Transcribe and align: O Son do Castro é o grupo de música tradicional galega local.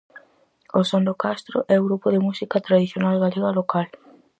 O 0.79 0.81
Son 0.89 1.03
do 1.07 1.19
Castro 1.23 1.57
é 1.73 1.75
o 1.77 1.85
grupo 1.87 2.07
de 2.13 2.23
música 2.27 2.63
tradicional 2.67 3.15
galega 3.23 3.57
local. 3.59 3.87